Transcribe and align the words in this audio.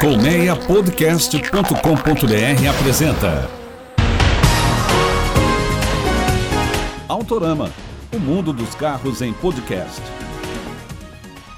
Colmeiapodcast.com.br 0.00 2.68
apresenta 2.70 3.50
Autorama, 7.08 7.72
o 8.14 8.18
mundo 8.20 8.52
dos 8.52 8.76
carros 8.76 9.20
em 9.22 9.32
podcast. 9.32 10.00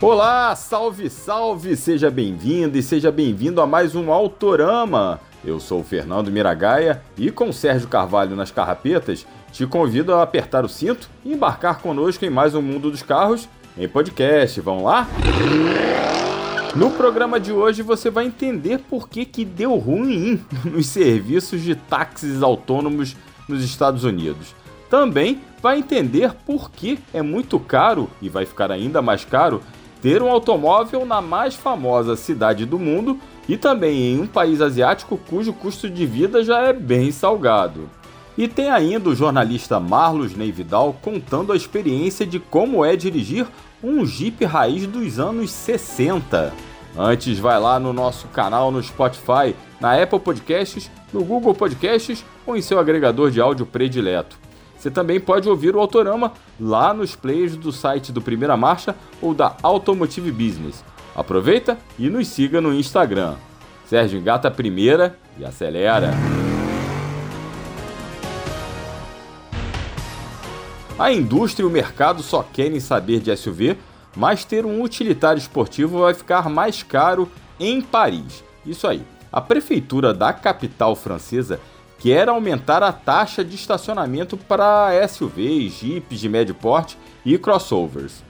Olá, 0.00 0.56
salve, 0.56 1.10
salve! 1.10 1.76
Seja 1.76 2.10
bem-vindo 2.10 2.78
e 2.78 2.82
seja 2.82 3.12
bem-vindo 3.12 3.60
a 3.60 3.66
mais 3.66 3.94
um 3.94 4.10
Autorama. 4.10 5.20
Eu 5.44 5.60
sou 5.60 5.80
o 5.80 5.84
Fernando 5.84 6.32
Miragaia 6.32 7.02
e 7.18 7.30
com 7.30 7.52
Sérgio 7.52 7.88
Carvalho 7.88 8.34
nas 8.34 8.50
carrapetas, 8.50 9.26
te 9.52 9.66
convido 9.66 10.14
a 10.14 10.22
apertar 10.22 10.64
o 10.64 10.68
cinto 10.68 11.10
e 11.26 11.34
embarcar 11.34 11.80
conosco 11.80 12.24
em 12.24 12.30
mais 12.30 12.54
um 12.54 12.62
mundo 12.62 12.90
dos 12.90 13.02
carros 13.02 13.46
em 13.76 13.86
podcast. 13.86 14.58
Vamos 14.62 14.84
lá? 14.84 15.06
No 16.74 16.88
programa 16.92 17.40
de 17.40 17.52
hoje 17.52 17.82
você 17.82 18.10
vai 18.10 18.26
entender 18.26 18.78
por 18.88 19.08
que, 19.08 19.24
que 19.24 19.44
deu 19.44 19.74
ruim 19.76 20.40
nos 20.64 20.86
serviços 20.86 21.62
de 21.62 21.74
táxis 21.74 22.42
autônomos 22.42 23.16
nos 23.48 23.64
Estados 23.64 24.04
Unidos. 24.04 24.54
Também 24.88 25.40
vai 25.60 25.78
entender 25.78 26.32
por 26.46 26.70
que 26.70 26.98
é 27.12 27.22
muito 27.22 27.58
caro 27.58 28.08
e 28.22 28.28
vai 28.28 28.46
ficar 28.46 28.70
ainda 28.70 29.02
mais 29.02 29.24
caro 29.24 29.60
ter 30.00 30.22
um 30.22 30.30
automóvel 30.30 31.04
na 31.04 31.20
mais 31.20 31.56
famosa 31.56 32.16
cidade 32.16 32.64
do 32.64 32.78
mundo 32.78 33.18
e 33.48 33.56
também 33.56 34.14
em 34.14 34.20
um 34.20 34.26
país 34.26 34.60
asiático 34.60 35.18
cujo 35.28 35.52
custo 35.52 35.90
de 35.90 36.06
vida 36.06 36.44
já 36.44 36.60
é 36.60 36.72
bem 36.72 37.10
salgado. 37.10 37.90
E 38.38 38.46
tem 38.46 38.70
ainda 38.70 39.10
o 39.10 39.14
jornalista 39.14 39.80
Marlos 39.80 40.36
Neividal 40.36 40.96
contando 41.02 41.52
a 41.52 41.56
experiência 41.56 42.24
de 42.24 42.38
como 42.38 42.84
é 42.84 42.94
dirigir 42.94 43.46
um 43.82 44.04
Jeep 44.04 44.44
raiz 44.44 44.86
dos 44.86 45.18
anos 45.18 45.50
60. 45.50 46.52
Antes, 46.96 47.38
vai 47.38 47.58
lá 47.58 47.78
no 47.78 47.92
nosso 47.92 48.28
canal 48.28 48.70
no 48.70 48.82
Spotify, 48.82 49.54
na 49.80 50.00
Apple 50.00 50.20
Podcasts, 50.20 50.90
no 51.12 51.24
Google 51.24 51.54
Podcasts 51.54 52.24
ou 52.46 52.56
em 52.56 52.62
seu 52.62 52.78
agregador 52.78 53.30
de 53.30 53.40
áudio 53.40 53.64
predileto. 53.64 54.38
Você 54.76 54.90
também 54.90 55.20
pode 55.20 55.48
ouvir 55.48 55.76
o 55.76 55.80
Autorama 55.80 56.32
lá 56.58 56.94
nos 56.94 57.14
players 57.14 57.54
do 57.54 57.70
site 57.70 58.12
do 58.12 58.22
Primeira 58.22 58.56
Marcha 58.56 58.96
ou 59.20 59.34
da 59.34 59.56
Automotive 59.62 60.32
Business. 60.32 60.82
Aproveita 61.14 61.78
e 61.98 62.08
nos 62.08 62.28
siga 62.28 62.60
no 62.60 62.72
Instagram. 62.72 63.34
Sérgio 63.86 64.18
engata 64.18 64.50
primeira 64.50 65.18
e 65.38 65.44
acelera. 65.44 66.39
A 71.00 71.10
indústria 71.10 71.64
e 71.64 71.66
o 71.66 71.70
mercado 71.70 72.22
só 72.22 72.42
querem 72.42 72.78
saber 72.78 73.20
de 73.20 73.34
SUV, 73.34 73.74
mas 74.14 74.44
ter 74.44 74.66
um 74.66 74.82
utilitário 74.82 75.40
esportivo 75.40 76.00
vai 76.00 76.12
ficar 76.12 76.50
mais 76.50 76.82
caro 76.82 77.26
em 77.58 77.80
Paris. 77.80 78.44
Isso 78.66 78.86
aí. 78.86 79.02
A 79.32 79.40
prefeitura 79.40 80.12
da 80.12 80.30
capital 80.30 80.94
francesa 80.94 81.58
quer 81.98 82.28
aumentar 82.28 82.82
a 82.82 82.92
taxa 82.92 83.42
de 83.42 83.54
estacionamento 83.54 84.36
para 84.36 84.90
SUVs, 85.08 85.72
jipes 85.72 86.20
de 86.20 86.28
médio 86.28 86.54
porte 86.54 86.98
e 87.24 87.38
crossovers. 87.38 88.22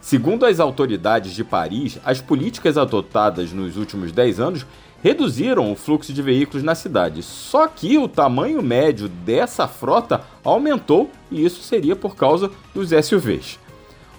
Segundo 0.00 0.46
as 0.46 0.58
autoridades 0.58 1.32
de 1.32 1.44
Paris, 1.44 1.98
as 2.04 2.20
políticas 2.20 2.78
adotadas 2.78 3.52
nos 3.52 3.76
últimos 3.76 4.12
10 4.12 4.40
anos 4.40 4.66
reduziram 5.02 5.70
o 5.70 5.76
fluxo 5.76 6.12
de 6.12 6.22
veículos 6.22 6.62
na 6.62 6.74
cidade. 6.74 7.22
Só 7.22 7.68
que 7.68 7.98
o 7.98 8.08
tamanho 8.08 8.62
médio 8.62 9.08
dessa 9.08 9.68
frota 9.68 10.22
aumentou 10.42 11.10
e 11.30 11.44
isso 11.44 11.62
seria 11.62 11.94
por 11.94 12.16
causa 12.16 12.50
dos 12.74 12.90
SUVs. 12.90 13.58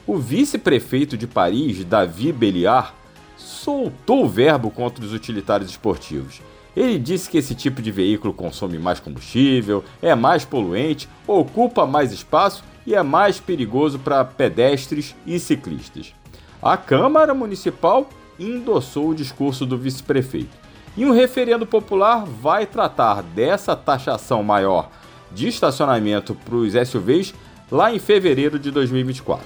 O 0.06 0.18
vice-prefeito 0.18 1.18
de 1.18 1.28
Paris, 1.28 1.84
David 1.84 2.34
Belliard, 2.34 2.94
soltou 3.36 4.24
o 4.24 4.30
verbo 4.30 4.70
contra 4.70 5.04
os 5.04 5.14
utilitários 5.14 5.70
esportivos. 5.70 6.42
Ele 6.76 6.98
disse 6.98 7.30
que 7.30 7.38
esse 7.38 7.54
tipo 7.54 7.82
de 7.82 7.92
veículo 7.92 8.34
consome 8.34 8.80
mais 8.80 9.00
combustível, 9.00 9.84
é 10.02 10.16
mais 10.16 10.46
poluente, 10.46 11.10
ocupa 11.28 11.86
mais 11.86 12.12
espaço 12.12 12.64
e 12.86 12.96
é 12.96 13.04
mais 13.04 13.40
perigoso 13.40 14.00
para 14.00 14.24
pedestres 14.26 15.16
e 15.26 15.40
ciclistas. 15.40 16.14
A 16.62 16.78
Câmara 16.78 17.34
Municipal 17.34 18.08
endossou 18.40 19.10
o 19.10 19.16
discurso 19.16 19.66
do 19.66 19.78
vice-prefeito. 19.78 20.58
E 20.96 21.06
um 21.06 21.12
referendo 21.12 21.66
popular 21.66 22.26
vai 22.26 22.66
tratar 22.66 23.24
dessa 23.24 23.76
taxação 23.76 24.44
maior 24.44 24.90
de 25.32 25.48
estacionamento 25.48 26.36
para 26.36 26.56
os 26.56 26.74
SUVs 26.74 27.34
lá 27.72 27.94
em 27.94 28.00
fevereiro 28.00 28.60
de 28.60 28.70
2024. 28.70 29.46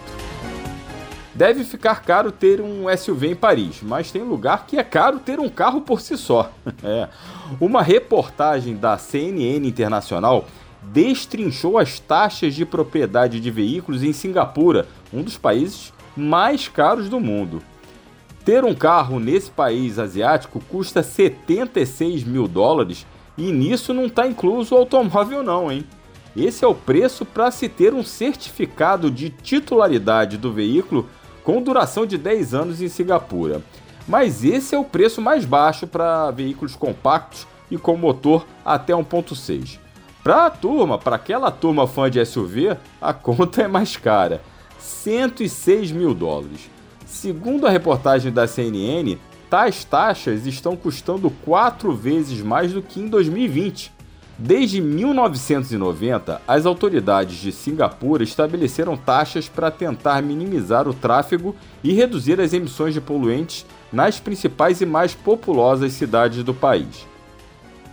Deve 1.36 1.66
ficar 1.66 2.02
caro 2.02 2.32
ter 2.32 2.62
um 2.62 2.86
SUV 2.98 3.32
em 3.32 3.36
Paris, 3.36 3.82
mas 3.84 4.10
tem 4.10 4.24
lugar 4.24 4.66
que 4.66 4.78
é 4.78 4.84
caro 4.84 5.20
ter 5.20 5.38
um 5.38 5.50
carro 5.50 5.82
por 5.82 6.00
si 6.00 6.18
só. 6.18 6.50
é. 6.82 7.10
Uma 7.60 7.84
reportagem 7.84 8.76
da 8.76 8.98
CNN 8.98 9.68
Internacional 9.68 10.46
destrinchou 10.92 11.78
as 11.78 12.00
taxas 12.00 12.54
de 12.54 12.66
propriedade 12.66 13.40
de 13.40 13.52
veículos 13.52 14.04
em 14.04 14.14
Singapura, 14.14 14.88
um 15.14 15.22
dos 15.22 15.38
países 15.38 15.94
mais 16.16 16.68
caros 16.68 17.10
do 17.10 17.20
mundo. 17.20 17.62
Ter 18.44 18.64
um 18.64 18.76
carro 18.76 19.20
nesse 19.20 19.50
país 19.50 19.98
asiático 19.98 20.62
custa 20.70 21.02
76 21.02 22.24
mil 22.24 22.48
dólares 22.48 23.06
e 23.38 23.52
nisso 23.52 23.94
não 23.94 24.06
está 24.06 24.28
incluso 24.28 24.76
o 24.76 24.78
automóvel 24.78 25.44
não, 25.44 25.72
hein? 25.72 25.84
Esse 26.36 26.64
é 26.64 26.68
o 26.68 26.76
preço 26.76 27.26
para 27.26 27.50
se 27.50 27.68
ter 27.70 27.94
um 27.94 28.04
certificado 28.04 29.10
de 29.10 29.30
titularidade 29.30 30.38
do 30.38 30.52
veículo 30.52 31.10
com 31.44 31.62
duração 31.62 32.06
de 32.06 32.18
10 32.18 32.54
anos 32.54 32.82
em 32.82 32.88
Singapura. 32.88 33.62
Mas 34.08 34.44
esse 34.44 34.76
é 34.76 34.78
o 34.78 34.84
preço 34.84 35.22
mais 35.22 35.46
baixo 35.46 35.88
para 35.88 36.30
veículos 36.32 36.76
compactos 36.76 37.48
e 37.72 37.78
com 37.78 37.98
motor 37.98 38.46
até 38.64 38.94
1.6. 38.94 39.80
Para 40.26 40.48
a 40.48 40.50
turma, 40.50 40.98
para 40.98 41.18
aquela 41.18 41.52
turma 41.52 41.86
fã 41.86 42.10
de 42.10 42.26
SUV, 42.26 42.76
a 43.00 43.14
conta 43.14 43.62
é 43.62 43.68
mais 43.68 43.96
cara, 43.96 44.42
106 44.80 45.92
mil 45.92 46.16
dólares. 46.16 46.68
Segundo 47.06 47.68
a 47.68 47.70
reportagem 47.70 48.32
da 48.32 48.48
CNN, 48.48 49.20
tais 49.52 49.84
taxas 49.84 50.48
estão 50.48 50.76
custando 50.76 51.30
quatro 51.30 51.94
vezes 51.94 52.42
mais 52.42 52.74
do 52.74 52.82
que 52.82 53.00
em 53.00 53.08
2020. 53.08 53.94
Desde 54.36 54.82
1990, 54.82 56.42
as 56.48 56.66
autoridades 56.66 57.38
de 57.38 57.52
Singapura 57.52 58.24
estabeleceram 58.24 58.98
taxas 58.98 59.48
para 59.48 59.70
tentar 59.70 60.24
minimizar 60.24 60.88
o 60.88 60.94
tráfego 60.96 61.56
e 61.84 61.94
reduzir 61.94 62.42
as 62.42 62.52
emissões 62.52 62.96
de 62.96 63.00
poluentes 63.00 63.64
nas 63.94 64.20
principais 64.20 64.82
e 64.82 64.88
mais 64.88 65.14
populosas 65.14 65.94
cidades 65.94 66.44
do 66.44 66.52
país. 66.52 67.06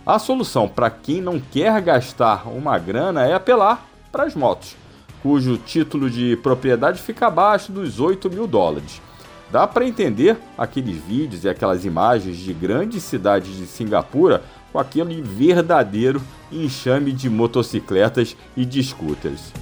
A 0.05 0.19
solução 0.19 0.67
para 0.67 0.89
quem 0.89 1.21
não 1.21 1.39
quer 1.39 1.81
gastar 1.81 2.49
uma 2.49 2.77
grana 2.77 3.25
é 3.25 3.33
apelar 3.33 3.87
para 4.11 4.25
as 4.25 4.35
motos, 4.35 4.75
cujo 5.21 5.57
título 5.57 6.09
de 6.09 6.35
propriedade 6.35 7.01
fica 7.01 7.27
abaixo 7.27 7.71
dos 7.71 8.01
8 8.01 8.29
mil 8.29 8.45
dólares. 8.45 9.01
Dá 9.49 9.65
para 9.65 9.87
entender 9.87 10.37
aqueles 10.57 10.97
vídeos 10.97 11.45
e 11.45 11.49
aquelas 11.49 11.85
imagens 11.85 12.35
de 12.35 12.53
grandes 12.53 13.01
cidades 13.03 13.55
de 13.55 13.65
Singapura 13.65 14.43
com 14.73 14.79
aquele 14.79 15.21
verdadeiro 15.21 16.21
enxame 16.51 17.13
de 17.13 17.29
motocicletas 17.29 18.35
e 18.57 18.65
de 18.65 18.83
scooters. 18.83 19.53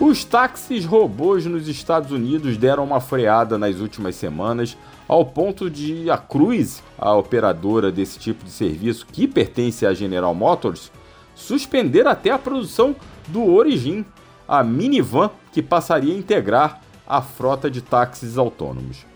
Os 0.00 0.24
táxis 0.24 0.86
robôs 0.86 1.44
nos 1.44 1.68
Estados 1.68 2.12
Unidos 2.12 2.56
deram 2.56 2.84
uma 2.84 3.00
freada 3.00 3.58
nas 3.58 3.80
últimas 3.80 4.14
semanas, 4.14 4.74
ao 5.08 5.24
ponto 5.24 5.70
de 5.70 6.10
a 6.10 6.18
Cruise, 6.18 6.82
a 6.98 7.14
operadora 7.16 7.90
desse 7.90 8.18
tipo 8.18 8.44
de 8.44 8.50
serviço 8.50 9.06
que 9.10 9.26
pertence 9.26 9.86
à 9.86 9.94
General 9.94 10.34
Motors, 10.34 10.92
suspender 11.34 12.06
até 12.06 12.30
a 12.30 12.38
produção 12.38 12.94
do 13.28 13.44
Origin, 13.46 14.04
a 14.46 14.62
minivan 14.62 15.30
que 15.52 15.62
passaria 15.62 16.14
a 16.14 16.18
integrar 16.18 16.82
a 17.06 17.22
frota 17.22 17.70
de 17.70 17.80
táxis 17.80 18.36
autônomos. 18.36 19.06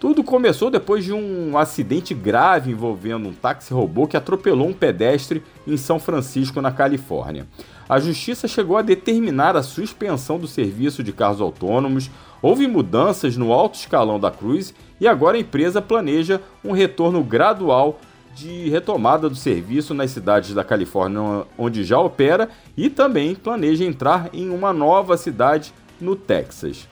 Tudo 0.00 0.24
começou 0.24 0.70
depois 0.70 1.04
de 1.04 1.12
um 1.12 1.58
acidente 1.58 2.14
grave 2.14 2.70
envolvendo 2.70 3.28
um 3.28 3.34
táxi 3.34 3.74
robô 3.74 4.06
que 4.06 4.16
atropelou 4.16 4.66
um 4.66 4.72
pedestre 4.72 5.42
em 5.66 5.76
São 5.76 6.00
Francisco, 6.00 6.62
na 6.62 6.72
Califórnia. 6.72 7.46
A 7.86 8.00
justiça 8.00 8.48
chegou 8.48 8.78
a 8.78 8.82
determinar 8.82 9.56
a 9.56 9.62
suspensão 9.62 10.38
do 10.38 10.46
serviço 10.46 11.02
de 11.02 11.12
carros 11.12 11.42
autônomos, 11.42 12.10
houve 12.40 12.66
mudanças 12.66 13.36
no 13.36 13.52
alto 13.52 13.74
escalão 13.74 14.18
da 14.18 14.30
Cruz 14.30 14.72
e 14.98 15.06
agora 15.06 15.36
a 15.36 15.40
empresa 15.40 15.82
planeja 15.82 16.40
um 16.64 16.72
retorno 16.72 17.22
gradual 17.22 18.00
de 18.34 18.70
retomada 18.70 19.28
do 19.28 19.36
serviço 19.36 19.92
nas 19.92 20.12
cidades 20.12 20.54
da 20.54 20.64
Califórnia 20.64 21.44
onde 21.58 21.84
já 21.84 22.00
opera 22.00 22.48
e 22.74 22.88
também 22.88 23.34
planeja 23.34 23.84
entrar 23.84 24.30
em 24.32 24.48
uma 24.48 24.72
nova 24.72 25.18
cidade 25.18 25.74
no 26.00 26.16
Texas. 26.16 26.88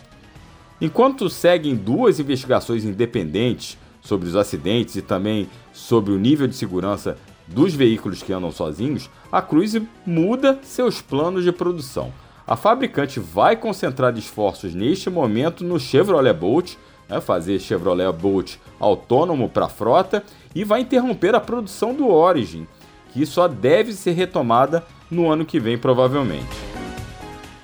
Enquanto 0.80 1.28
seguem 1.28 1.74
duas 1.74 2.20
investigações 2.20 2.84
independentes 2.84 3.76
sobre 4.00 4.28
os 4.28 4.36
acidentes 4.36 4.94
e 4.96 5.02
também 5.02 5.48
sobre 5.72 6.12
o 6.12 6.18
nível 6.18 6.46
de 6.46 6.54
segurança 6.54 7.16
dos 7.48 7.74
veículos 7.74 8.22
que 8.22 8.32
andam 8.32 8.52
sozinhos, 8.52 9.10
a 9.32 9.42
Cruise 9.42 9.86
muda 10.06 10.58
seus 10.62 11.00
planos 11.00 11.42
de 11.42 11.50
produção. 11.50 12.12
A 12.46 12.56
fabricante 12.56 13.18
vai 13.18 13.56
concentrar 13.56 14.16
esforços 14.16 14.74
neste 14.74 15.10
momento 15.10 15.64
no 15.64 15.80
Chevrolet 15.80 16.32
Bolt, 16.32 16.76
né, 17.08 17.20
fazer 17.20 17.58
Chevrolet 17.58 18.12
Bolt 18.12 18.56
autônomo 18.78 19.48
para 19.48 19.66
a 19.66 19.68
frota 19.68 20.22
e 20.54 20.62
vai 20.62 20.80
interromper 20.80 21.34
a 21.34 21.40
produção 21.40 21.92
do 21.92 22.08
Origin, 22.08 22.66
que 23.12 23.26
só 23.26 23.48
deve 23.48 23.92
ser 23.92 24.12
retomada 24.12 24.84
no 25.10 25.30
ano 25.30 25.44
que 25.44 25.58
vem 25.58 25.76
provavelmente. 25.76 26.67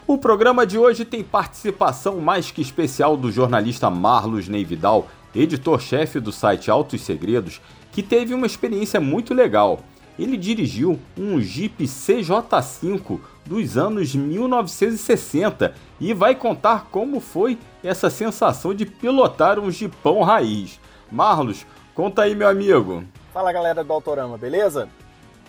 O 0.07 0.19
programa 0.19 0.67
de 0.67 0.77
hoje 0.79 1.03
tem 1.03 1.25
participação 1.25 2.21
mais 2.21 2.51
que 2.51 2.61
especial 2.61 3.17
do 3.17 3.33
jornalista 3.33 3.89
Marlos 3.89 4.49
Neividal, 4.49 5.09
editor-chefe 5.35 6.21
do 6.21 6.31
site 6.31 6.71
Altos 6.71 7.01
Segredos, 7.01 7.59
que 7.91 8.03
teve 8.03 8.35
uma 8.35 8.45
experiência 8.45 9.01
muito 9.01 9.33
legal. 9.33 9.81
Ele 10.19 10.37
dirigiu 10.37 11.01
um 11.19 11.41
Jeep 11.41 11.83
CJ5 11.85 13.19
dos 13.47 13.79
anos 13.79 14.15
1960 14.15 15.75
e 15.99 16.13
vai 16.13 16.35
contar 16.35 16.89
como 16.91 17.19
foi 17.19 17.59
essa 17.83 18.11
sensação 18.11 18.75
de 18.75 18.85
pilotar 18.85 19.59
um 19.59 19.71
Jeepão 19.71 20.21
raiz. 20.21 20.79
Marlos, 21.11 21.65
conta 21.95 22.25
aí, 22.25 22.35
meu 22.35 22.49
amigo. 22.49 23.05
Fala 23.33 23.51
galera 23.51 23.83
do 23.83 23.91
Autorama, 23.91 24.37
beleza? 24.37 24.87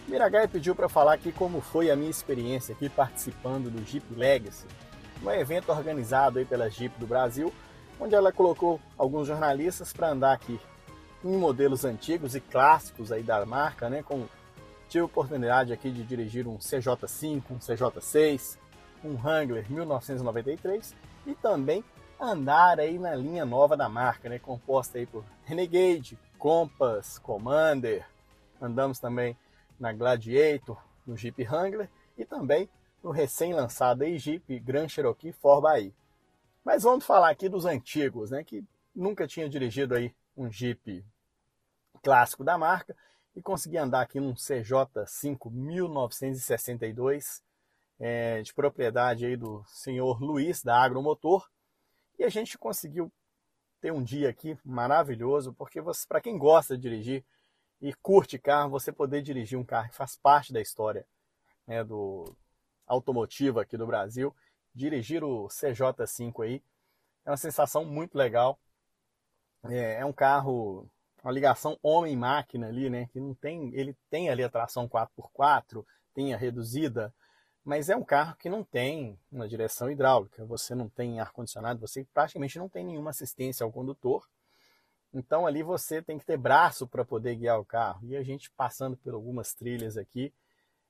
Miragai 0.08 0.48
pediu 0.48 0.76
para 0.76 0.88
falar 0.88 1.14
aqui 1.14 1.32
como 1.32 1.62
foi 1.62 1.90
a 1.90 1.96
minha 1.96 2.12
experiência 2.12 2.74
aqui 2.76 2.88
participando 2.88 3.72
do 3.72 3.84
Jeep 3.84 4.06
Legacy, 4.14 4.68
um 5.24 5.32
evento 5.32 5.72
organizado 5.72 6.38
aí 6.38 6.46
pela 6.46 6.70
Jeep 6.70 6.98
do 7.00 7.08
Brasil, 7.08 7.52
onde 8.00 8.14
ela 8.14 8.32
colocou 8.32 8.80
alguns 8.96 9.28
jornalistas 9.28 9.92
para 9.92 10.10
andar 10.10 10.34
aqui 10.34 10.60
em 11.24 11.36
modelos 11.36 11.84
antigos 11.84 12.36
e 12.36 12.40
clássicos 12.40 13.12
aí 13.12 13.24
da 13.24 13.44
marca, 13.48 13.90
né? 13.90 14.04
Com, 14.04 14.26
tive 14.88 15.02
a 15.02 15.06
oportunidade 15.06 15.74
aqui 15.74 15.90
de 15.90 16.04
dirigir 16.04 16.48
um 16.48 16.58
CJ5, 16.58 17.42
um 17.50 17.58
CJ6, 17.58 18.60
um 19.04 19.16
Wrangler 19.16 19.66
1993 19.68 20.96
e 21.26 21.34
também 21.34 21.84
andar 22.22 22.80
aí 22.80 23.00
na 23.00 23.16
linha 23.16 23.44
nova 23.44 23.76
da 23.76 23.90
marca, 23.90 24.30
né? 24.30 24.38
Composta 24.38 25.00
aí 25.00 25.08
por 25.08 25.26
Renegade, 25.46 26.16
Compass, 26.38 27.18
Commander. 27.18 28.06
Andamos 28.62 29.00
também 29.00 29.36
na 29.80 29.94
Gladiator, 29.94 30.82
no 31.06 31.18
Jeep 31.18 31.44
Wrangler 31.44 31.90
e 32.18 32.26
também 32.26 32.70
no 33.04 33.12
recém-lançado 33.12 34.06
Jeep 34.18 34.60
Grand 34.60 34.88
Cherokee 34.88 35.34
4xE. 35.34 35.94
Mas 36.64 36.84
vamos 36.84 37.06
falar 37.06 37.30
aqui 37.30 37.48
dos 37.48 37.66
antigos, 37.66 38.32
né, 38.32 38.44
que 38.44 38.64
nunca 38.96 39.28
tinha 39.28 39.48
dirigido 39.48 39.94
aí 39.96 40.16
um 40.36 40.52
Jeep 40.52 41.06
clássico 42.02 42.44
da 42.44 42.58
marca 42.58 42.96
e 43.36 43.42
consegui 43.42 43.78
andar 43.78 44.02
aqui 44.02 44.20
num 44.20 44.34
CJ5 44.34 45.52
1962 45.52 47.44
é, 48.00 48.42
de 48.42 48.54
propriedade 48.54 49.26
aí 49.26 49.36
do 49.36 49.64
senhor 49.68 50.22
Luiz 50.22 50.64
da 50.64 50.78
Agromotor 50.78 51.50
e 52.18 52.24
a 52.24 52.30
gente 52.30 52.58
conseguiu 52.58 53.12
ter 53.82 53.92
um 53.92 54.04
dia 54.04 54.30
aqui 54.30 54.58
maravilhoso 54.64 55.54
porque 55.54 55.80
para 56.08 56.22
quem 56.22 56.38
gosta 56.38 56.76
de 56.76 56.82
dirigir 56.82 57.26
e 57.82 57.94
curte 57.94 58.40
carro, 58.40 58.70
você 58.70 58.92
poder 58.92 59.22
dirigir 59.22 59.58
um 59.58 59.64
carro 59.64 59.90
que 59.90 59.96
faz 59.96 60.16
parte 60.16 60.54
da 60.54 60.62
história 60.62 61.06
né, 61.68 61.84
do 61.84 62.36
automotivo 62.88 63.60
aqui 63.60 63.78
do 63.78 63.88
Brasil, 63.88 64.36
dirigir 64.74 65.24
o 65.24 65.48
CJ5 65.48 66.44
aí, 66.44 66.64
é 67.26 67.32
uma 67.32 67.38
sensação 67.38 67.84
muito 67.84 68.16
legal. 68.16 68.60
É, 69.64 70.02
é 70.02 70.06
um 70.06 70.14
carro, 70.14 70.88
uma 71.24 71.32
ligação 71.32 71.78
homem-máquina 71.82 72.68
ali, 72.68 72.90
né? 72.90 73.08
Que 73.12 73.20
não 73.20 73.34
tem, 73.34 73.74
ele 73.74 73.98
tem 74.10 74.30
ali 74.30 74.44
a 74.44 74.50
tração 74.50 74.88
4x4, 74.88 75.84
tem 76.14 76.34
a 76.34 76.38
reduzida, 76.38 77.14
mas 77.64 77.90
é 77.90 77.96
um 77.96 78.04
carro 78.04 78.36
que 78.38 78.48
não 78.48 78.64
tem 78.64 79.20
uma 79.32 79.48
direção 79.48 79.90
hidráulica, 79.90 80.46
você 80.46 80.76
não 80.76 80.88
tem 80.88 81.20
ar-condicionado, 81.20 81.80
você 81.80 82.06
praticamente 82.14 82.60
não 82.60 82.70
tem 82.70 82.86
nenhuma 82.86 83.10
assistência 83.10 83.64
ao 83.64 83.72
condutor. 83.72 84.28
Então 85.16 85.48
ali 85.48 85.64
você 85.64 86.02
tem 86.02 86.20
que 86.20 86.26
ter 86.26 86.38
braço 86.38 86.86
para 86.86 87.06
poder 87.06 87.36
guiar 87.36 87.58
o 87.58 87.66
carro. 87.66 88.06
E 88.06 88.18
a 88.18 88.22
gente 88.22 88.52
passando 88.52 88.98
por 88.98 89.14
algumas 89.14 89.54
trilhas 89.54 89.96
aqui, 89.98 90.34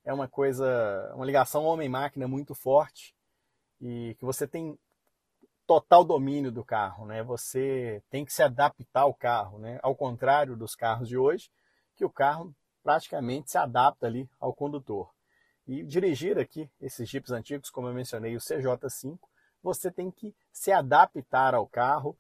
é 0.04 0.12
uma 0.12 0.27
coisa, 0.27 1.13
uma 1.16 1.25
ligação 1.25 1.63
homem-máquina 1.63 2.27
muito 2.27 2.56
forte 2.56 3.16
e 3.80 4.16
que 4.18 4.25
você 4.25 4.48
tem 4.48 4.77
total 5.68 6.04
domínio 6.04 6.51
do 6.51 6.63
carro, 6.63 7.06
né? 7.06 7.22
Você 7.24 8.04
tem 8.10 8.25
que 8.25 8.33
se 8.33 8.42
adaptar 8.42 9.01
ao 9.01 9.13
carro, 9.13 9.60
né? 9.60 9.80
Ao 9.83 9.95
contrário 9.95 10.56
dos 10.56 10.75
carros 10.75 11.07
de 11.07 11.18
hoje, 11.18 11.51
que 11.95 12.04
o 12.04 12.10
carro 12.10 12.51
praticamente 12.83 13.51
se 13.51 13.60
adapta 13.60 14.07
ali 14.07 14.27
ao 14.39 14.54
condutor. 14.54 15.12
E 15.68 15.83
dirigir 15.83 16.39
aqui 16.39 16.69
esses 16.81 17.07
Jeeps 17.07 17.31
antigos, 17.31 17.69
como 17.69 17.88
eu 17.88 17.94
mencionei, 17.94 18.36
o 18.36 18.39
CJ5, 18.39 19.19
você 19.62 19.92
tem 19.92 20.10
que 20.10 20.36
se 20.51 20.72
adaptar 20.72 21.54
ao 21.54 21.68
carro 21.68 22.18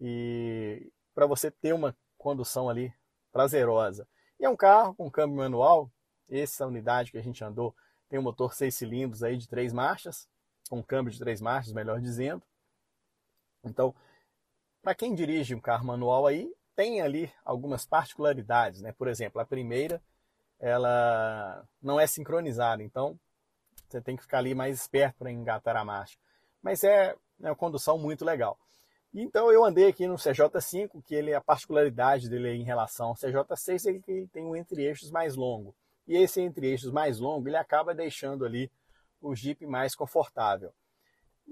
e 0.00 0.90
para 1.18 1.26
você 1.26 1.50
ter 1.50 1.74
uma 1.74 1.96
condução 2.16 2.70
ali 2.70 2.94
prazerosa. 3.32 4.06
E 4.38 4.44
é 4.44 4.48
um 4.48 4.54
carro 4.54 4.94
com 4.94 5.10
câmbio 5.10 5.38
manual, 5.38 5.90
essa 6.30 6.64
unidade 6.64 7.10
que 7.10 7.18
a 7.18 7.20
gente 7.20 7.42
andou 7.42 7.74
tem 8.08 8.20
um 8.20 8.22
motor 8.22 8.54
seis 8.54 8.76
cilindros 8.76 9.24
aí 9.24 9.36
de 9.36 9.48
três 9.48 9.72
marchas, 9.72 10.28
com 10.70 10.80
câmbio 10.80 11.12
de 11.12 11.18
três 11.18 11.40
marchas, 11.40 11.72
melhor 11.72 12.00
dizendo. 12.00 12.40
Então, 13.64 13.92
para 14.80 14.94
quem 14.94 15.12
dirige 15.12 15.56
um 15.56 15.60
carro 15.60 15.86
manual 15.86 16.24
aí, 16.24 16.54
tem 16.76 17.00
ali 17.00 17.32
algumas 17.44 17.84
particularidades, 17.84 18.80
né? 18.80 18.92
Por 18.92 19.08
exemplo, 19.08 19.40
a 19.40 19.44
primeira, 19.44 20.00
ela 20.60 21.68
não 21.82 21.98
é 21.98 22.06
sincronizada, 22.06 22.80
então 22.80 23.18
você 23.88 24.00
tem 24.00 24.14
que 24.14 24.22
ficar 24.22 24.38
ali 24.38 24.54
mais 24.54 24.76
esperto 24.76 25.18
para 25.18 25.32
engatar 25.32 25.76
a 25.76 25.84
marcha. 25.84 26.16
Mas 26.62 26.84
é, 26.84 27.16
é 27.42 27.48
uma 27.48 27.56
condução 27.56 27.98
muito 27.98 28.24
legal. 28.24 28.56
Então 29.20 29.50
eu 29.50 29.64
andei 29.64 29.88
aqui 29.88 30.06
no 30.06 30.14
CJ5, 30.14 31.02
que 31.02 31.12
ele 31.12 31.34
a 31.34 31.40
particularidade 31.40 32.30
dele 32.30 32.50
em 32.50 32.62
relação 32.62 33.08
ao 33.08 33.14
CJ6 33.14 33.90
é 33.90 33.98
que 33.98 34.12
ele 34.12 34.28
tem 34.28 34.44
um 34.44 34.54
entre-eixos 34.54 35.10
mais 35.10 35.34
longo. 35.34 35.74
E 36.06 36.16
esse 36.16 36.40
entre-eixos 36.40 36.92
mais 36.92 37.18
longo, 37.18 37.48
ele 37.48 37.56
acaba 37.56 37.92
deixando 37.92 38.44
ali 38.44 38.70
o 39.20 39.34
Jeep 39.34 39.66
mais 39.66 39.96
confortável. 39.96 40.72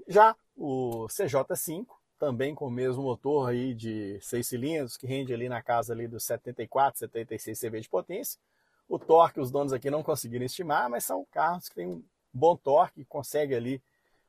Já 0.07 0.33
o 0.55 1.07
CJ5, 1.07 1.87
também 2.17 2.55
com 2.55 2.67
o 2.67 2.71
mesmo 2.71 3.03
motor 3.03 3.49
aí 3.49 3.73
de 3.73 4.17
6 4.21 4.47
cilindros, 4.47 4.95
que 4.95 5.05
rende 5.05 5.33
ali 5.33 5.49
na 5.49 5.61
casa 5.61 5.91
ali 5.91 6.07
dos 6.07 6.23
74, 6.23 6.99
76 6.99 7.59
CV 7.59 7.81
de 7.81 7.89
potência. 7.89 8.39
O 8.87 8.97
torque 8.97 9.41
os 9.41 9.51
donos 9.51 9.73
aqui 9.73 9.91
não 9.91 10.01
conseguiram 10.01 10.45
estimar, 10.45 10.89
mas 10.89 11.03
são 11.03 11.25
carros 11.25 11.67
que 11.67 11.75
têm 11.75 11.87
um 11.87 12.03
bom 12.31 12.55
torque, 12.55 13.03
consegue 13.03 13.53
ali 13.53 13.83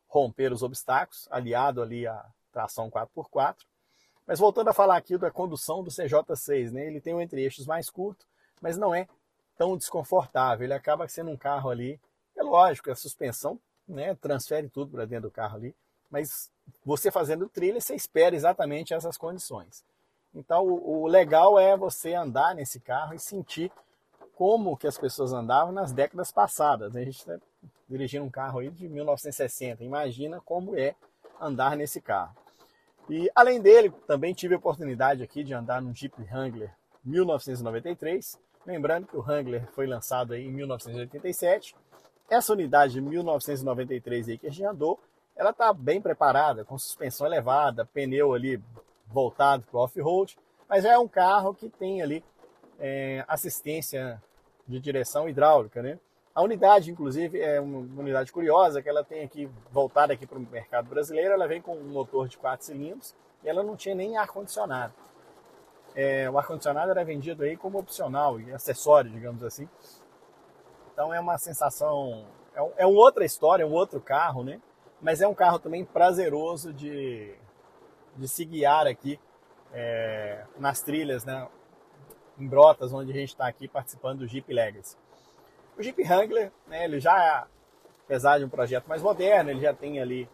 romper 0.08 0.52
os 0.52 0.64
obstáculos, 0.64 1.28
aliado 1.30 1.80
ali 1.80 2.04
a 2.04 2.28
tração 2.52 2.90
4x4. 2.90 3.56
Mas 4.26 4.38
voltando 4.38 4.68
a 4.68 4.74
falar 4.74 4.96
aqui 4.96 5.16
da 5.16 5.30
condução 5.30 5.82
do 5.82 5.90
CJ6, 5.90 6.70
né? 6.70 6.86
ele 6.86 7.00
tem 7.00 7.14
um 7.14 7.20
entre-eixos 7.20 7.66
mais 7.66 7.88
curto, 7.88 8.26
mas 8.60 8.76
não 8.76 8.94
é 8.94 9.08
tão 9.56 9.76
desconfortável. 9.76 10.64
Ele 10.64 10.74
acaba 10.74 11.08
sendo 11.08 11.30
um 11.30 11.36
carro 11.36 11.70
ali, 11.70 12.00
é 12.36 12.42
lógico, 12.42 12.90
a 12.90 12.94
suspensão 12.94 13.58
né, 13.86 14.14
transfere 14.14 14.68
tudo 14.68 14.92
para 14.92 15.06
dentro 15.06 15.28
do 15.28 15.32
carro 15.32 15.56
ali, 15.56 15.74
mas 16.10 16.50
você 16.84 17.10
fazendo 17.10 17.48
trilha, 17.48 17.80
você 17.80 17.94
espera 17.94 18.36
exatamente 18.36 18.92
essas 18.92 19.16
condições. 19.16 19.84
Então, 20.34 20.66
o, 20.66 21.02
o 21.02 21.06
legal 21.06 21.58
é 21.58 21.76
você 21.76 22.14
andar 22.14 22.54
nesse 22.54 22.80
carro 22.80 23.14
e 23.14 23.18
sentir 23.18 23.72
como 24.34 24.76
que 24.76 24.86
as 24.86 24.96
pessoas 24.96 25.32
andavam 25.32 25.72
nas 25.72 25.90
décadas 25.90 26.30
passadas. 26.30 26.94
A 26.94 27.00
gente 27.00 27.18
está 27.18 27.38
dirigindo 27.88 28.24
um 28.24 28.30
carro 28.30 28.60
aí 28.60 28.70
de 28.70 28.88
1960. 28.88 29.82
Imagina 29.82 30.40
como 30.40 30.76
é 30.76 30.94
andar 31.40 31.76
nesse 31.76 32.00
carro. 32.00 32.36
E 33.08 33.30
além 33.34 33.60
dele, 33.60 33.90
também 34.06 34.34
tive 34.34 34.54
a 34.54 34.58
oportunidade 34.58 35.22
aqui 35.22 35.42
de 35.42 35.54
andar 35.54 35.80
no 35.80 35.94
Jeep 35.94 36.14
Wrangler 36.20 36.70
1993. 37.04 38.38
Lembrando 38.66 39.06
que 39.06 39.16
o 39.16 39.20
Wrangler 39.20 39.66
foi 39.72 39.86
lançado 39.86 40.34
aí 40.34 40.46
em 40.46 40.52
1987. 40.52 41.74
Essa 42.28 42.52
unidade 42.52 42.94
de 42.94 43.00
1993 43.00 44.28
aí 44.28 44.38
que 44.38 44.46
a 44.46 44.50
gente 44.50 44.64
andou, 44.64 45.00
ela 45.34 45.50
está 45.50 45.72
bem 45.72 46.00
preparada, 46.00 46.64
com 46.64 46.76
suspensão 46.76 47.26
elevada, 47.26 47.86
pneu 47.86 48.34
ali 48.34 48.62
voltado 49.06 49.64
para 49.70 49.78
o 49.78 49.82
off-road, 49.82 50.36
mas 50.68 50.84
é 50.84 50.98
um 50.98 51.08
carro 51.08 51.54
que 51.54 51.70
tem 51.70 52.02
ali 52.02 52.22
é, 52.78 53.24
assistência 53.26 54.22
de 54.66 54.78
direção 54.78 55.28
hidráulica, 55.28 55.80
né? 55.82 55.98
A 56.38 56.42
unidade, 56.42 56.92
inclusive, 56.92 57.40
é 57.40 57.60
uma 57.60 57.80
unidade 58.00 58.30
curiosa 58.30 58.80
que 58.80 58.88
ela 58.88 59.02
tem 59.02 59.24
aqui 59.24 59.50
voltada 59.72 60.12
aqui 60.12 60.24
para 60.24 60.38
o 60.38 60.40
mercado 60.40 60.88
brasileiro. 60.88 61.34
Ela 61.34 61.48
vem 61.48 61.60
com 61.60 61.76
um 61.76 61.88
motor 61.88 62.28
de 62.28 62.38
quatro 62.38 62.64
cilindros 62.64 63.12
e 63.42 63.48
ela 63.48 63.64
não 63.64 63.74
tinha 63.74 63.92
nem 63.92 64.16
ar 64.16 64.28
condicionado. 64.28 64.92
É, 65.96 66.30
o 66.30 66.38
ar 66.38 66.46
condicionado 66.46 66.92
era 66.92 67.04
vendido 67.04 67.42
aí 67.42 67.56
como 67.56 67.76
opcional 67.76 68.38
e 68.38 68.52
acessório, 68.52 69.10
digamos 69.10 69.42
assim. 69.42 69.68
Então 70.92 71.12
é 71.12 71.18
uma 71.18 71.36
sensação, 71.38 72.24
é, 72.54 72.62
um, 72.62 72.72
é 72.76 72.86
uma 72.86 73.00
outra 73.00 73.24
história, 73.24 73.64
é 73.64 73.66
um 73.66 73.72
outro 73.72 74.00
carro, 74.00 74.44
né? 74.44 74.60
Mas 75.02 75.20
é 75.20 75.26
um 75.26 75.34
carro 75.34 75.58
também 75.58 75.84
prazeroso 75.84 76.72
de, 76.72 77.34
de 78.16 78.28
se 78.28 78.44
guiar 78.44 78.86
aqui 78.86 79.18
é, 79.72 80.44
nas 80.56 80.82
trilhas, 80.82 81.24
né? 81.24 81.48
Em 82.38 82.46
Brotas, 82.46 82.92
onde 82.92 83.10
a 83.10 83.14
gente 83.14 83.30
está 83.30 83.48
aqui 83.48 83.66
participando 83.66 84.20
do 84.20 84.28
Jeep 84.28 84.54
Legacy. 84.54 84.96
O 85.78 85.82
Jeep 85.82 86.02
Wrangler, 86.02 86.50
né, 86.66 86.84
ele 86.84 86.98
já, 86.98 87.46
apesar 88.04 88.38
de 88.38 88.44
um 88.44 88.48
projeto 88.48 88.88
mais 88.88 89.00
moderno, 89.00 89.50
ele 89.50 89.60
já 89.60 89.72
tem 89.72 90.00
ali 90.00 90.28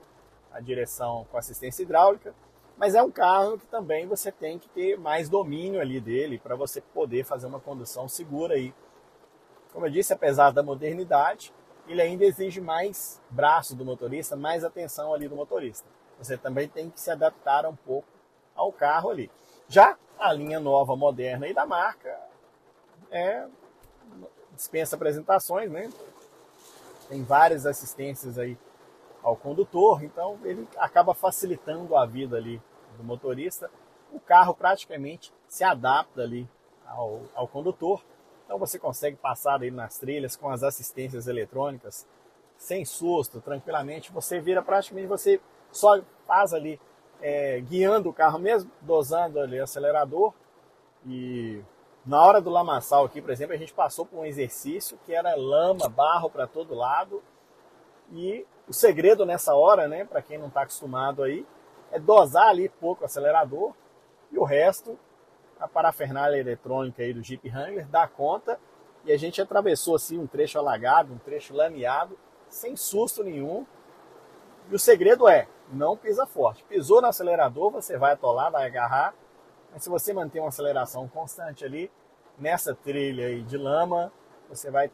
a 0.50 0.58
direção 0.58 1.26
com 1.30 1.36
assistência 1.36 1.82
hidráulica. 1.82 2.34
Mas 2.78 2.94
é 2.94 3.02
um 3.02 3.10
carro 3.10 3.58
que 3.58 3.66
também 3.66 4.06
você 4.06 4.32
tem 4.32 4.58
que 4.58 4.68
ter 4.70 4.98
mais 4.98 5.28
domínio 5.28 5.80
ali 5.80 6.00
dele 6.00 6.38
para 6.38 6.56
você 6.56 6.80
poder 6.80 7.24
fazer 7.24 7.46
uma 7.46 7.60
condução 7.60 8.08
segura 8.08 8.54
aí. 8.54 8.74
Como 9.70 9.84
eu 9.84 9.90
disse, 9.90 10.14
apesar 10.14 10.50
da 10.50 10.62
modernidade, 10.62 11.52
ele 11.86 12.00
ainda 12.00 12.24
exige 12.24 12.60
mais 12.60 13.20
braço 13.28 13.76
do 13.76 13.84
motorista, 13.84 14.34
mais 14.34 14.64
atenção 14.64 15.12
ali 15.12 15.28
do 15.28 15.36
motorista. 15.36 15.86
Você 16.18 16.38
também 16.38 16.68
tem 16.68 16.88
que 16.88 16.98
se 16.98 17.10
adaptar 17.10 17.66
um 17.66 17.76
pouco 17.76 18.08
ao 18.54 18.72
carro 18.72 19.10
ali. 19.10 19.30
Já 19.68 19.98
a 20.18 20.32
linha 20.32 20.58
nova, 20.58 20.96
moderna 20.96 21.46
e 21.46 21.52
da 21.52 21.66
marca 21.66 22.18
é 23.10 23.46
dispensa 24.54 24.96
apresentações, 24.96 25.70
né? 25.70 25.90
Tem 27.08 27.23
várias 27.23 27.66
assistências 27.66 28.38
aí 28.38 28.56
ao 29.23 29.37
condutor, 29.37 30.02
então 30.04 30.38
ele 30.44 30.68
acaba 30.76 31.14
facilitando 31.14 31.96
a 31.96 32.06
vida 32.06 32.37
ali 32.37 32.61
do 32.96 33.04
motorista. 33.04 33.70
O 34.12 34.20
carro 34.20 34.54
praticamente 34.54 35.32
se 35.49 35.64
adapta 35.64 36.23
ali 36.23 36.49
ao, 36.87 37.23
ao 37.34 37.49
condutor, 37.49 38.02
então 38.44 38.58
você 38.58 38.78
consegue 38.78 39.16
passar 39.16 39.61
aí 39.62 39.70
nas 39.70 39.99
trilhas 39.99 40.37
com 40.37 40.49
as 40.49 40.62
assistências 40.62 41.26
eletrônicas 41.26 42.06
sem 42.56 42.84
susto, 42.84 43.40
tranquilamente. 43.40 44.12
Você 44.12 44.40
vira 44.40 44.62
praticamente, 44.62 45.06
você 45.06 45.40
só 45.70 46.00
faz 46.26 46.54
ali 46.54 46.80
é, 47.20 47.61
guiando 47.61 48.08
o 48.08 48.12
carro 48.12 48.38
mesmo, 48.38 48.70
dosando 48.80 49.40
ali 49.40 49.58
o 49.61 49.64
acelerador. 49.64 50.32
E 51.06 51.62
na 52.04 52.23
hora 52.23 52.40
do 52.40 52.50
lamaçal 52.50 53.04
aqui, 53.04 53.23
por 53.23 53.30
exemplo, 53.30 53.54
a 53.54 53.58
gente 53.58 53.73
passou 53.73 54.04
por 54.04 54.18
um 54.18 54.26
exercício 54.26 54.99
que 55.06 55.14
era 55.14 55.34
lama, 55.34 55.88
barro 55.88 56.28
para 56.28 56.46
todo 56.46 56.75
lado. 56.75 57.23
E 58.12 58.46
o 58.68 58.73
segredo 58.73 59.25
nessa 59.25 59.54
hora, 59.54 59.88
né, 59.88 60.04
para 60.04 60.20
quem 60.20 60.37
não 60.38 60.49
está 60.49 60.62
acostumado 60.62 61.23
aí, 61.23 61.46
é 61.90 61.99
dosar 61.99 62.49
ali 62.49 62.68
pouco 62.68 63.02
o 63.02 63.04
acelerador 63.06 63.73
e 64.30 64.38
o 64.38 64.44
resto, 64.44 64.99
a 65.58 65.66
parafernália 65.66 66.38
eletrônica 66.38 67.02
aí 67.02 67.14
do 67.14 67.23
Jeep 67.23 67.49
Wrangler 67.49 67.87
dá 67.87 68.06
conta 68.06 68.58
e 69.04 69.12
a 69.12 69.16
gente 69.16 69.40
atravessou 69.40 69.94
assim 69.94 70.18
um 70.18 70.26
trecho 70.26 70.58
alagado, 70.58 71.12
um 71.12 71.18
trecho 71.18 71.54
lameado, 71.54 72.18
sem 72.49 72.76
susto 72.76 73.23
nenhum. 73.23 73.66
E 74.70 74.75
o 74.75 74.78
segredo 74.78 75.28
é, 75.28 75.46
não 75.73 75.96
pisa 75.96 76.26
forte. 76.26 76.64
Pisou 76.64 77.00
no 77.00 77.08
acelerador, 77.08 77.70
você 77.70 77.96
vai 77.96 78.12
atolar, 78.12 78.50
vai 78.50 78.66
agarrar, 78.66 79.14
mas 79.74 79.82
se 79.82 79.90
você 79.90 80.12
manter 80.12 80.38
uma 80.38 80.50
aceleração 80.50 81.08
constante 81.08 81.64
ali, 81.64 81.90
nessa 82.38 82.76
trilha 82.76 83.26
aí 83.26 83.42
de 83.42 83.58
lama, 83.58 84.12
você 84.48 84.70
vai 84.70 84.88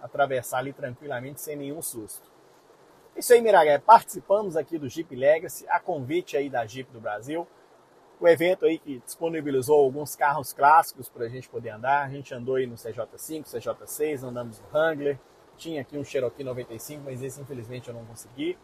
atravessar 0.00 0.58
ali 0.58 0.72
tranquilamente 0.72 1.42
sem 1.42 1.54
nenhum 1.54 1.82
susto. 1.82 2.32
Isso 3.14 3.34
aí, 3.34 3.42
Miragué. 3.42 3.78
Participamos 3.78 4.56
aqui 4.56 4.78
do 4.78 4.88
Jeep 4.88 5.14
Legacy, 5.14 5.68
a 5.68 5.78
convite 5.78 6.34
aí 6.34 6.48
da 6.48 6.64
Jeep 6.64 6.90
do 6.90 6.98
Brasil. 6.98 7.46
O 8.18 8.26
evento 8.26 8.64
aí 8.64 8.78
que 8.78 9.00
disponibilizou 9.00 9.78
alguns 9.78 10.16
carros 10.16 10.54
clássicos 10.54 11.10
para 11.10 11.26
a 11.26 11.28
gente 11.28 11.46
poder 11.50 11.68
andar. 11.68 12.06
A 12.06 12.08
gente 12.08 12.32
andou 12.32 12.54
aí 12.54 12.66
no 12.66 12.76
CJ5, 12.76 13.44
CJ6, 13.44 14.22
andamos 14.22 14.60
no 14.60 14.66
Wrangler. 14.72 15.18
Tinha 15.58 15.82
aqui 15.82 15.98
um 15.98 16.04
Cherokee 16.04 16.42
95, 16.42 17.02
mas 17.04 17.22
esse 17.22 17.38
infelizmente 17.38 17.88
eu 17.88 17.94
não 17.94 18.06
consegui. 18.06 18.56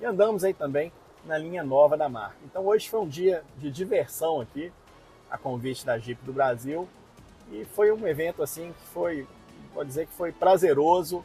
E 0.00 0.06
andamos 0.06 0.44
aí 0.44 0.54
também 0.54 0.90
na 1.28 1.36
linha 1.36 1.62
nova 1.62 1.96
da 1.96 2.08
marca. 2.08 2.38
Então 2.44 2.66
hoje 2.66 2.88
foi 2.88 3.00
um 3.00 3.06
dia 3.06 3.44
de 3.58 3.70
diversão 3.70 4.40
aqui, 4.40 4.72
a 5.30 5.36
convite 5.36 5.84
da 5.84 5.98
Jeep 5.98 6.24
do 6.24 6.32
Brasil. 6.32 6.88
E 7.52 7.64
foi 7.66 7.92
um 7.92 8.06
evento 8.06 8.42
assim 8.42 8.72
que 8.72 8.86
foi, 8.88 9.26
pode 9.74 9.88
dizer 9.88 10.06
que 10.06 10.12
foi 10.14 10.32
prazeroso, 10.32 11.22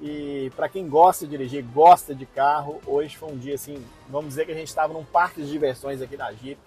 e 0.00 0.50
para 0.56 0.68
quem 0.68 0.88
gosta 0.88 1.24
de 1.24 1.30
dirigir, 1.30 1.64
gosta 1.72 2.14
de 2.14 2.26
carro, 2.26 2.80
hoje 2.84 3.16
foi 3.16 3.32
um 3.32 3.38
dia 3.38 3.54
assim, 3.54 3.82
vamos 4.08 4.30
dizer 4.30 4.44
que 4.44 4.52
a 4.52 4.54
gente 4.54 4.68
estava 4.68 4.92
num 4.92 5.04
parque 5.04 5.40
de 5.40 5.50
diversões 5.50 6.02
aqui 6.02 6.16
na 6.16 6.32
Jeep, 6.32 6.60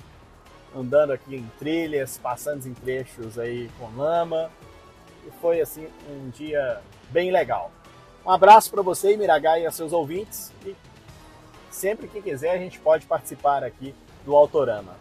andando 0.75 1.11
aqui 1.11 1.35
em 1.35 1.51
trilhas, 1.59 2.17
passando 2.17 2.65
em 2.65 2.73
trechos 2.73 3.37
aí 3.37 3.69
com 3.77 3.95
lama. 3.97 4.49
E 5.25 5.31
foi 5.41 5.59
assim 5.59 5.87
um 6.09 6.29
dia 6.29 6.81
bem 7.09 7.31
legal. 7.31 7.69
Um 8.25 8.31
abraço 8.31 8.71
para 8.71 8.81
você, 8.81 9.15
Miragai, 9.17 9.63
e 9.63 9.65
a 9.65 9.71
seus 9.71 9.91
ouvintes. 9.91 10.53
E 10.65 10.75
sempre 11.77 12.07
que 12.07 12.21
quiser 12.21 12.51
a 12.51 12.57
gente 12.57 12.79
pode 12.79 13.05
participar 13.05 13.63
aqui 13.63 13.93
do 14.25 14.35
Autorama. 14.35 14.95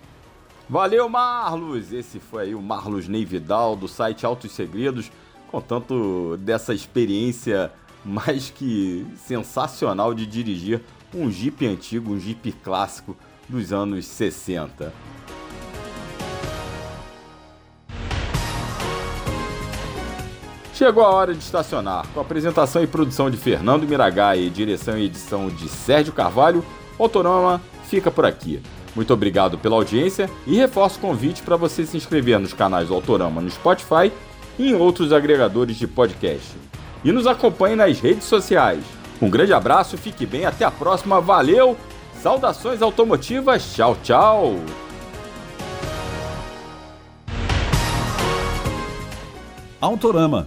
Valeu, 0.68 1.08
Marlos! 1.08 1.92
Esse 1.92 2.20
foi 2.20 2.44
aí 2.44 2.54
o 2.54 2.60
Marlos 2.60 3.08
Neividal 3.08 3.74
do 3.74 3.88
site 3.88 4.26
Autos 4.26 4.52
Segredos, 4.52 5.10
contando 5.50 6.36
dessa 6.36 6.74
experiência 6.74 7.72
mais 8.04 8.50
que 8.50 9.06
sensacional 9.16 10.12
de 10.12 10.26
dirigir 10.26 10.82
um 11.14 11.30
Jeep 11.30 11.66
antigo, 11.66 12.12
um 12.12 12.20
Jeep 12.20 12.52
clássico 12.52 13.16
dos 13.48 13.72
anos 13.72 14.04
60. 14.06 14.92
Chegou 20.76 21.02
a 21.02 21.08
hora 21.08 21.32
de 21.32 21.42
estacionar. 21.42 22.06
Com 22.12 22.20
apresentação 22.20 22.82
e 22.82 22.86
produção 22.86 23.30
de 23.30 23.38
Fernando 23.38 23.88
Miragai 23.88 24.40
e 24.40 24.50
direção 24.50 24.98
e 24.98 25.06
edição 25.06 25.48
de 25.48 25.70
Sérgio 25.70 26.12
Carvalho, 26.12 26.62
Autorama 26.98 27.62
fica 27.84 28.10
por 28.10 28.26
aqui. 28.26 28.60
Muito 28.94 29.10
obrigado 29.14 29.56
pela 29.56 29.74
audiência 29.74 30.28
e 30.46 30.56
reforço 30.56 30.98
o 30.98 31.00
convite 31.00 31.40
para 31.40 31.56
você 31.56 31.86
se 31.86 31.96
inscrever 31.96 32.38
nos 32.38 32.52
canais 32.52 32.88
do 32.88 32.94
Autorama 32.94 33.40
no 33.40 33.48
Spotify 33.48 34.12
e 34.58 34.68
em 34.68 34.74
outros 34.74 35.14
agregadores 35.14 35.76
de 35.76 35.86
podcast 35.86 36.54
e 37.02 37.10
nos 37.10 37.26
acompanhe 37.26 37.74
nas 37.74 37.98
redes 37.98 38.24
sociais. 38.24 38.84
Um 39.20 39.30
grande 39.30 39.54
abraço, 39.54 39.96
fique 39.96 40.26
bem, 40.26 40.44
até 40.44 40.66
a 40.66 40.70
próxima, 40.70 41.22
valeu! 41.22 41.74
Saudações 42.20 42.82
automotivas, 42.82 43.72
tchau, 43.72 43.96
tchau! 44.02 44.56
Autorama, 49.80 50.46